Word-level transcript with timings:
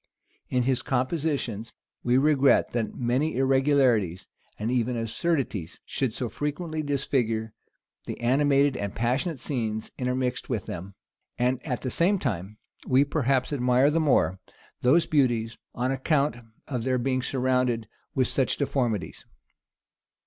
In 0.49 0.63
his 0.63 0.81
compositions, 0.81 1.73
we 2.03 2.17
regret 2.17 2.71
that 2.71 2.95
many 2.95 3.35
irregularities, 3.37 4.27
and 4.57 4.71
even 4.71 4.97
absurdities, 4.97 5.79
should 5.85 6.11
so 6.11 6.27
frequently 6.27 6.81
disfigure 6.81 7.53
the 8.07 8.19
animated 8.19 8.75
and 8.75 8.95
passionate 8.95 9.39
scenes 9.39 9.91
intermixed 9.99 10.49
with 10.49 10.65
them; 10.65 10.95
and 11.37 11.63
at 11.63 11.81
the 11.83 11.91
same 11.91 12.17
time, 12.17 12.57
we 12.87 13.05
perhaps 13.05 13.53
admire 13.53 13.91
the 13.91 13.99
more 13.99 14.39
those 14.81 15.05
beauties, 15.05 15.59
on 15.75 15.91
account 15.91 16.37
of 16.67 16.83
their 16.83 16.97
being 16.97 17.21
surrounded 17.21 17.87
with 18.15 18.27
such 18.27 18.57
deformities. 18.57 19.23